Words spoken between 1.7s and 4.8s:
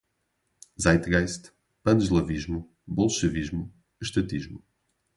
pan-eslavismo, bolchevismo, estatismo